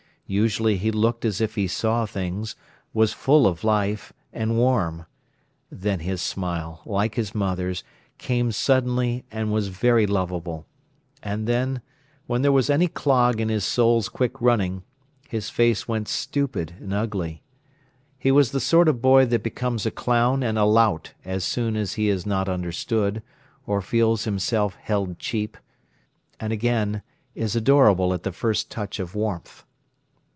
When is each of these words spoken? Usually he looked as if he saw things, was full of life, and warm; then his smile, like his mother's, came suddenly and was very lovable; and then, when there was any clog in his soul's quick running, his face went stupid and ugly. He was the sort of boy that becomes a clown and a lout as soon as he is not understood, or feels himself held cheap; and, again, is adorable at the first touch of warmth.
Usually 0.27 0.77
he 0.77 0.91
looked 0.93 1.25
as 1.25 1.41
if 1.41 1.55
he 1.55 1.67
saw 1.67 2.05
things, 2.05 2.55
was 2.93 3.11
full 3.11 3.45
of 3.45 3.65
life, 3.65 4.13
and 4.31 4.55
warm; 4.55 5.05
then 5.69 5.99
his 5.99 6.21
smile, 6.21 6.79
like 6.85 7.15
his 7.15 7.35
mother's, 7.35 7.83
came 8.17 8.53
suddenly 8.53 9.25
and 9.29 9.51
was 9.51 9.67
very 9.67 10.07
lovable; 10.07 10.65
and 11.21 11.47
then, 11.47 11.81
when 12.27 12.43
there 12.43 12.51
was 12.53 12.69
any 12.69 12.87
clog 12.87 13.41
in 13.41 13.49
his 13.49 13.65
soul's 13.65 14.07
quick 14.07 14.39
running, 14.39 14.83
his 15.27 15.49
face 15.49 15.85
went 15.89 16.07
stupid 16.07 16.75
and 16.79 16.93
ugly. 16.93 17.43
He 18.17 18.31
was 18.31 18.51
the 18.51 18.61
sort 18.61 18.87
of 18.87 19.01
boy 19.01 19.25
that 19.25 19.43
becomes 19.43 19.85
a 19.85 19.91
clown 19.91 20.43
and 20.43 20.57
a 20.57 20.63
lout 20.63 21.11
as 21.25 21.43
soon 21.43 21.75
as 21.75 21.95
he 21.95 22.07
is 22.07 22.25
not 22.25 22.47
understood, 22.47 23.21
or 23.67 23.81
feels 23.81 24.23
himself 24.23 24.75
held 24.75 25.19
cheap; 25.19 25.57
and, 26.39 26.53
again, 26.53 27.01
is 27.35 27.53
adorable 27.53 28.13
at 28.13 28.23
the 28.23 28.31
first 28.31 28.71
touch 28.71 28.97
of 28.97 29.13
warmth. 29.13 29.65